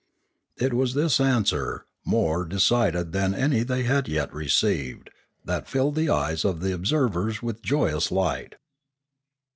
[0.57, 5.09] It was this answer, more decided than any they had yet re ceived,
[5.45, 8.55] that filled the eyes of the observers with joyous light.